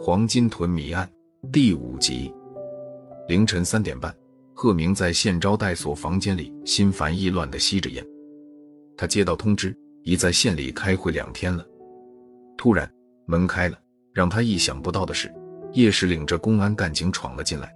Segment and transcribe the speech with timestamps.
[0.00, 1.10] 黄金屯谜案
[1.50, 2.32] 第五集。
[3.26, 4.14] 凌晨三点半，
[4.54, 8.06] 贺明在县招待所房间里心烦意乱的吸着烟。
[8.96, 11.66] 他接到通知，已在县里开会两天了。
[12.56, 12.88] 突然
[13.26, 13.76] 门开了，
[14.12, 15.28] 让他意想不到的是，
[15.72, 17.74] 叶氏领着公安干警闯了进来。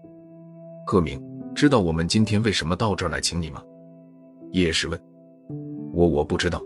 [0.86, 1.20] 贺明，
[1.52, 3.60] 知道我们今天为什么到这儿来请你吗？
[4.52, 5.00] 叶氏问。
[5.92, 6.62] 我我不知道。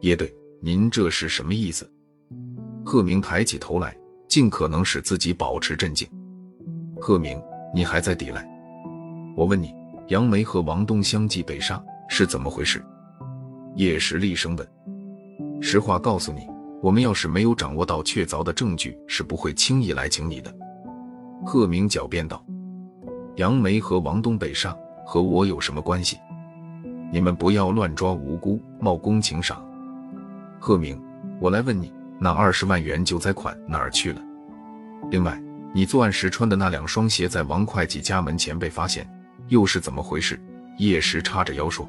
[0.00, 1.90] 叶队，您这是什么意思？
[2.84, 3.96] 贺明抬起头来，
[4.28, 6.06] 尽可能使自己保持镇静。
[7.00, 7.40] 贺明，
[7.74, 8.46] 你还在抵赖？
[9.34, 9.74] 我问你，
[10.08, 12.84] 杨梅和王东相继被杀是怎么回事？
[13.74, 14.68] 叶石厉声问。
[15.62, 16.46] 实话告诉你，
[16.82, 20.54] 我们要是没有掌握到确凿的证据，是不会轻易来请你的。
[21.46, 22.44] 贺明狡辩道。
[23.36, 26.18] 杨梅和王东被杀和我有什么关系？
[27.10, 29.64] 你们不要乱抓无辜，冒功请赏。
[30.62, 31.02] 贺明，
[31.40, 34.20] 我来问你，那二十万元救灾款哪儿去了？
[35.10, 39.08] 另外，你作案时穿的那两双鞋在王会计家门前被发现，
[39.48, 40.38] 又是怎么回事？
[40.76, 41.88] 叶石叉着腰说：“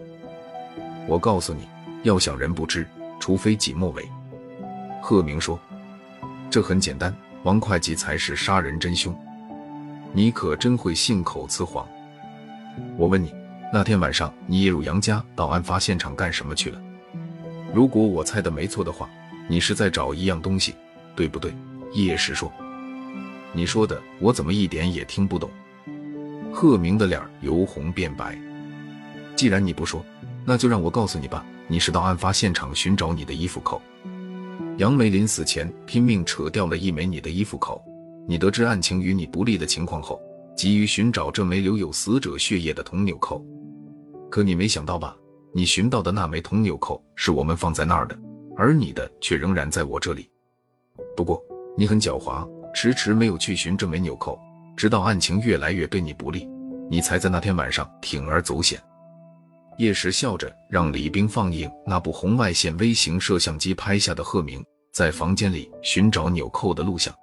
[1.05, 1.67] 我告诉你，
[2.03, 2.87] 要想人不知，
[3.19, 4.07] 除非己莫为。”
[5.03, 5.59] 贺明说
[6.49, 9.13] ：“这很简单，王会计才是杀人真凶。
[10.13, 11.85] 你可真会信口雌黄。
[12.95, 13.35] 我问你，
[13.73, 16.81] 那天晚上你夜入杨家到案发现场干什么去了？”
[17.73, 19.09] 如果我猜的没错的话，
[19.47, 20.75] 你是在找一样东西，
[21.15, 21.53] 对不对？
[21.93, 22.51] 叶石说
[23.53, 25.49] ：“你说的我怎么一点也听不懂？”
[26.53, 28.37] 贺明的脸由红变白。
[29.35, 30.05] 既然你不说，
[30.45, 31.45] 那就让我告诉你吧。
[31.67, 33.81] 你是到案发现场寻找你的衣服扣。
[34.77, 37.81] 杨梅临死前拼命扯掉了一枚你的衣服扣。
[38.27, 40.19] 你得知案情与你不利的情况后，
[40.55, 43.43] 急于寻找这枚留有死者血液的铜纽扣。
[44.29, 45.15] 可你没想到吧？
[45.53, 48.17] 你寻到的那枚铜纽扣是我们放在那儿的，
[48.55, 50.29] 而你的却仍然在我这里。
[51.15, 51.43] 不过
[51.77, 54.39] 你很狡猾，迟迟没有去寻这枚纽扣，
[54.77, 56.47] 直到案情越来越对你不利，
[56.89, 58.81] 你才在那天晚上铤而走险。
[59.77, 67.13] 叶石笑着让李冰放映那部红外线微型摄像机拍下的贺明在房间里寻找纽扣的录像。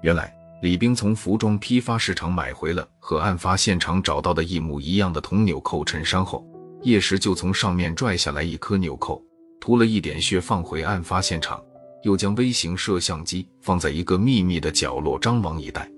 [0.00, 6.46] 原来李冰从服装批发市场买回了和案发现场找到的一模一样的铜纽扣衬衫后。
[6.82, 9.20] 叶石就从上面拽下来一颗纽扣，
[9.58, 11.60] 涂了一点血，放回案发现场，
[12.04, 15.90] 又将微型摄像机放在一个秘密的角落，张网以待。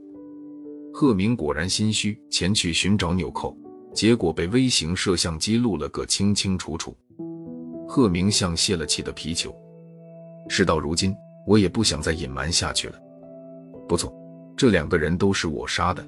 [0.95, 3.55] 贺明果然心虚，前去寻找纽扣，
[3.93, 6.97] 结果被微型摄像机录了个清清楚楚。
[7.87, 9.55] 贺明像泄了气的皮球。
[10.49, 11.15] 事到如今，
[11.47, 12.99] 我也不想再隐瞒下去了。
[13.87, 14.13] 不错，
[14.57, 16.07] 这两个人都是我杀的。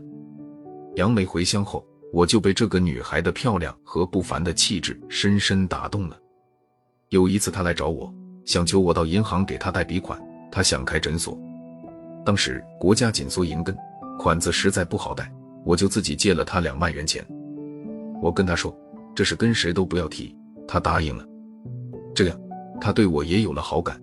[0.97, 1.85] 杨梅回乡后。
[2.13, 6.17] 我就被这个女孩的漂亮和不凡的气质深深打动了。
[7.11, 8.13] 有一次，她来找我，
[8.45, 10.21] 想求我到银行给她贷笔款。
[10.51, 11.39] 她想开诊所，
[12.25, 13.77] 当时国家紧缩银根，
[14.19, 15.33] 款子实在不好贷，
[15.65, 17.25] 我就自己借了她两万元钱。
[18.21, 18.77] 我跟她说，
[19.15, 20.37] 这事跟谁都不要提。
[20.67, 21.25] 她答应了。
[22.15, 22.37] 这样，
[22.81, 24.01] 她对我也有了好感。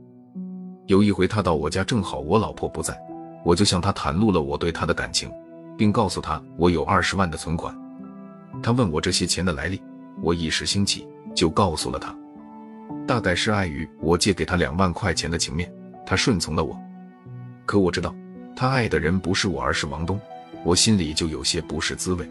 [0.86, 2.98] 有一回，她到我家，正好我老婆不在，
[3.44, 5.30] 我就向她袒露了我对她的感情，
[5.78, 7.78] 并告诉她我有二十万的存款。
[8.62, 9.82] 他问我这些钱的来历，
[10.22, 12.16] 我一时兴起就告诉了他。
[13.08, 15.72] 大概是碍于我借给他两万块钱的情面，
[16.06, 16.78] 他顺从了我。
[17.66, 18.14] 可我知道
[18.56, 20.20] 他爱的人不是我，而是王东，
[20.64, 22.28] 我心里就有些不是滋味。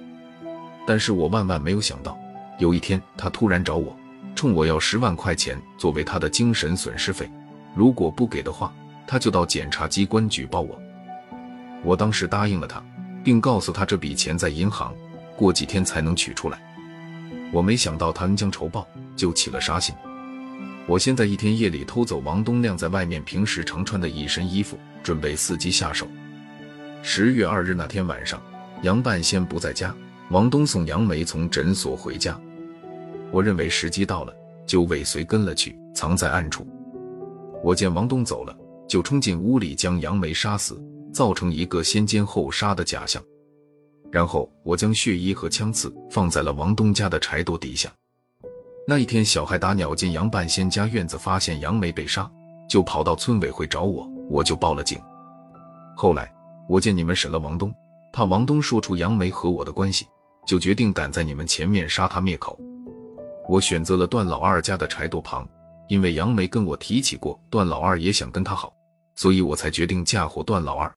[0.86, 2.18] 但是我万万没有想到，
[2.58, 3.96] 有一天他突然找我，
[4.34, 7.30] 冲我要十万块钱作为他的精神损失费，
[7.74, 8.72] 如果不给的话，
[9.06, 10.78] 他就到检察机关举报我。
[11.82, 12.82] 我当时答应了他，
[13.24, 14.94] 并告诉他这笔钱在银行。
[15.36, 16.58] 过几天才能取出来。
[17.52, 19.94] 我没想到他恩将仇报，就起了杀心。
[20.86, 26.06] 我先在一天夜里偷走王东亮在外面平时常穿的一身衣服，准备伺机下手。
[27.02, 28.40] 十月二日那天晚上，
[28.82, 29.94] 杨半仙不在家，
[30.30, 32.38] 王东送杨梅从诊所回家。
[33.30, 34.32] 我认为时机到了，
[34.66, 36.66] 就尾随跟了去，藏在暗处。
[37.62, 38.56] 我见王东走了，
[38.88, 40.80] 就冲进屋里将杨梅杀死，
[41.12, 43.22] 造成一个先奸后杀的假象。
[44.10, 47.90] 然后我将血衣和枪刺放在了王东家的柴垛底下。
[48.86, 52.30] 那一天，小孩打鸟进杨半仙家院子，发现杨梅被杀，
[52.68, 54.98] 就跑到村委会找我，我就报了警。
[55.96, 56.32] 后来
[56.68, 57.74] 我见你们审了王东，
[58.12, 60.06] 怕王东说出杨梅和我的关系，
[60.46, 62.56] 就决定赶在你们前面杀他灭口。
[63.48, 65.48] 我选择了段老二家的柴垛旁，
[65.88, 68.72] 因为杨梅跟我提起过，段老二也想跟他好，
[69.16, 70.92] 所以我才决定嫁祸段老二。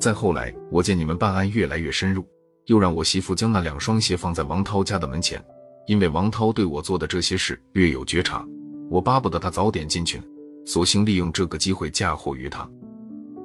[0.00, 2.26] 再后来，我见你们办案越来越深入，
[2.64, 5.44] 又让我媳妇将那两双鞋放在王涛家的门前，
[5.86, 8.42] 因为王涛对我做的这些事略有觉察，
[8.88, 10.18] 我巴不得他早点进去，
[10.64, 12.66] 索性利用这个机会嫁祸于他。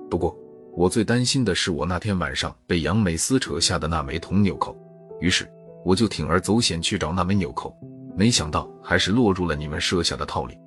[0.09, 0.33] 不过，
[0.73, 4.73] 我最担心的是我那天晚上被杨梅撕扯下的那枚铜纽扣，
[5.19, 5.45] 于是
[5.83, 7.75] 我就铤而走险去找那枚纽扣，
[8.15, 10.57] 没想到还是落入了你们设下的套里。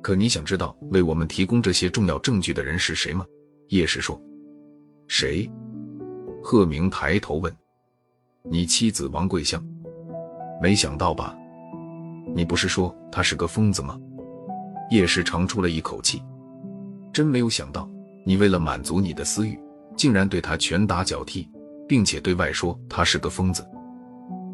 [0.00, 3.26] 可你想知道为我们提供这些重要证据的人是谁吗？
[3.70, 4.20] 叶氏说
[5.08, 5.50] ：“谁？”
[6.40, 7.52] 贺明抬头问
[8.48, 9.62] ：“你妻子王桂香？
[10.62, 11.36] 没想到吧？
[12.34, 13.98] 你不是说他是个疯子吗？”
[14.90, 16.22] 叶氏长出了一口气
[17.12, 17.88] ：“真没有想到，
[18.24, 19.58] 你为了满足你的私欲，
[19.96, 21.46] 竟然对他拳打脚踢，
[21.86, 23.66] 并且对外说他是个疯子。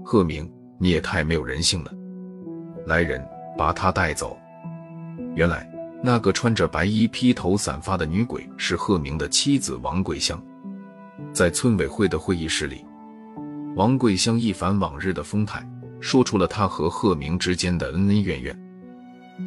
[0.04, 1.92] 贺明，你也太没有人性了！
[2.86, 3.24] 来人，
[3.56, 4.36] 把他带走。”
[5.36, 5.70] 原来，
[6.06, 10.38] 那个穿着白衣、披头散发的女鬼是贺明的妻子王桂香。
[11.32, 12.84] 在村委会的会议室里，
[13.74, 15.66] 王桂香一反往日的风态，
[16.00, 18.54] 说出了她和贺明之间的恩恩怨怨。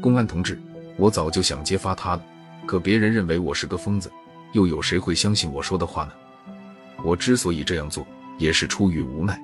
[0.02, 0.60] 公安同志，
[0.98, 2.24] 我早就想揭发他了，
[2.66, 4.12] 可别人认为我是个疯子，
[4.54, 6.12] 又有谁会相信我说的话呢？
[7.04, 8.04] 我之所以这样做，
[8.40, 9.40] 也是出于无奈。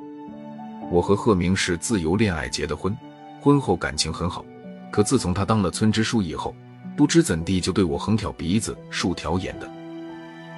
[0.89, 2.97] 我和贺明是自由恋爱结的婚，
[3.39, 4.43] 婚后感情很好。
[4.91, 6.55] 可自从他当了村支书以后，
[6.95, 9.69] 不知怎地就对我横挑鼻子竖挑眼的。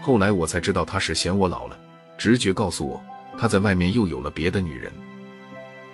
[0.02, 1.78] 后来我才知道他是嫌我老了，
[2.18, 3.02] 直觉告诉我
[3.38, 4.92] 他在外面又有了别的女人。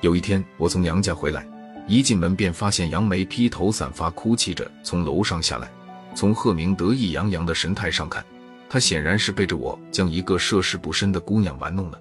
[0.01, 1.47] 有一天我从娘家回来，
[1.87, 5.69] 一进门便发现杨梅披头散发哭泣着从楼上下来。
[6.13, 8.25] 从贺明得意洋洋的神态上看，
[8.69, 11.97] 他显然是背着我将一个涉世不深的姑娘玩弄了。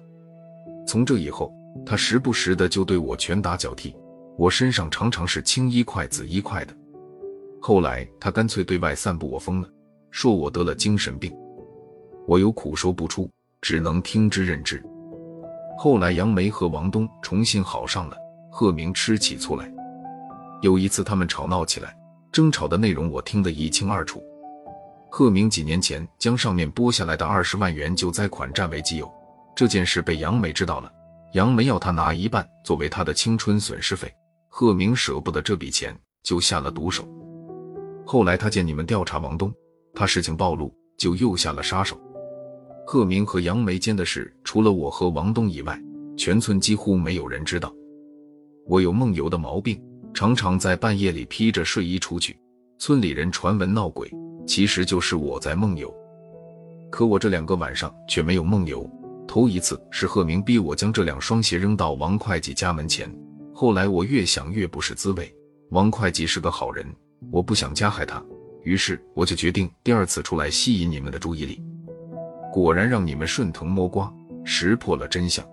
[0.85, 1.53] 从这以后，
[1.85, 3.95] 他时不时的就对我拳打脚踢。
[4.37, 6.73] 我身上常常是青一块紫一块的。
[7.63, 9.69] 后来他干脆对外散布我疯了，
[10.09, 11.31] 说我得了精神病。
[12.27, 13.29] 我有苦说不出，
[13.61, 14.83] 只能听之任之。
[15.77, 18.17] 后来杨梅和王东重新好上了，
[18.51, 19.71] 贺明吃起醋来。
[20.63, 21.95] 有一次他们吵闹起来，
[22.31, 24.23] 争吵的内容我听得一清二楚。
[25.11, 29.11] 贺明几年前将上面拨下来的二十万元救灾款占为己有，
[29.55, 30.91] 这件事被杨梅知道了，
[31.33, 34.11] 杨梅要他拿一半作为他的青春损失费。
[34.49, 37.07] 贺明舍不得这笔钱，就下了毒手。
[38.05, 39.53] 后来他见你们调查王东，
[39.93, 41.99] 怕事情暴露，就又下了杀手。
[42.85, 45.81] 贺明和杨梅间的事，除了我和王东以外，
[46.17, 47.73] 全村几乎没有人知道。
[48.67, 49.81] 我有梦游的毛病，
[50.13, 52.37] 常常在半夜里披着睡衣出去。
[52.79, 54.11] 村里人传闻闹鬼，
[54.45, 55.93] 其实就是我在梦游。
[56.89, 58.89] 可我这两个晚上却没有梦游。
[59.27, 63.09] 头一次是贺明逼我将这两双鞋扔到王会计家门前。
[63.53, 65.33] 后来我越想越不是滋味。
[65.69, 66.85] 王会计是个好人，
[67.29, 68.23] 我不想加害他，
[68.63, 71.61] 于是我就决定第二次出来吸引你们的注意力。
[72.51, 74.11] 果然让你们顺藤摸瓜，
[74.43, 75.45] 识破了真相。